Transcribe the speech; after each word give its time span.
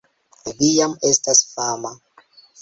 Vi 0.61 0.69
jam 0.77 0.95
estas 1.09 1.43
fama 1.51 1.93